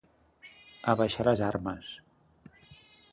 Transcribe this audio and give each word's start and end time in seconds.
Abaixar 0.93 1.27
les 1.29 1.43
armes. 1.49 1.93